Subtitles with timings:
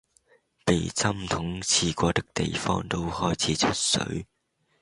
[0.65, 4.25] 被針筒刺過的地方都開始出水